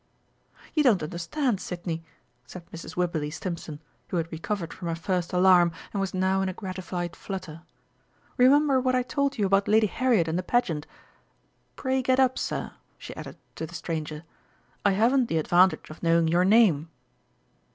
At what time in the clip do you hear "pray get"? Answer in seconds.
11.75-12.19